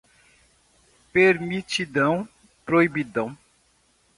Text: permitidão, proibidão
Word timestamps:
permitidão, 1.13 2.27
proibidão 2.65 3.37